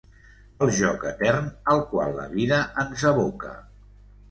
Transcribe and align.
El 0.65 0.71
joc 0.77 1.05
etern 1.09 1.51
al 1.75 1.85
qual 1.93 2.17
la 2.21 2.27
vida 2.33 2.65
ens 2.87 3.07
aboca. 3.13 3.55